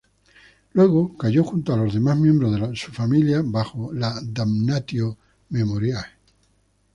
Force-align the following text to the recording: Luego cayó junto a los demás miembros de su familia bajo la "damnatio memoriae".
Luego 0.73 1.15
cayó 1.15 1.43
junto 1.43 1.71
a 1.71 1.77
los 1.77 1.93
demás 1.93 2.17
miembros 2.17 2.59
de 2.59 2.75
su 2.75 2.91
familia 2.91 3.43
bajo 3.45 3.93
la 3.93 4.19
"damnatio 4.23 5.15
memoriae". 5.49 6.05